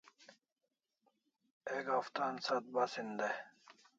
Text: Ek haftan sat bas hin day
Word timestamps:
Ek 1.77 1.85
haftan 1.97 2.35
sat 2.47 2.65
bas 2.79 2.93
hin 3.01 3.11
day 3.23 3.35